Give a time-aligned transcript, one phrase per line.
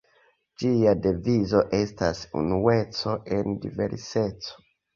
[0.61, 4.61] Ĝia devizo estas 'unueco en diverseco.